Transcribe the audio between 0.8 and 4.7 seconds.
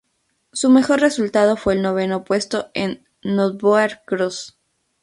resultado fue el noveno puesto en snowboard cross.